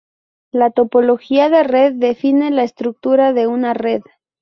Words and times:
La 0.51 0.71
topología 0.71 1.49
de 1.49 1.61
red 1.63 1.93
define 1.93 2.49
la 2.49 2.63
estructura 2.63 3.33
de 3.33 3.45
una 3.45 3.75
red. 3.75 4.01